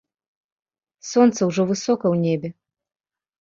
Сонца 1.09 1.39
ўжо 1.49 1.67
высока 1.73 1.97
ў 1.97 2.15
небе. 2.25 2.49